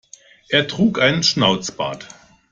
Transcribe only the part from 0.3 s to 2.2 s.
Er trug einen Schnauzbart.